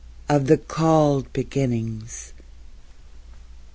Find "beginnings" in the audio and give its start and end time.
1.31-2.33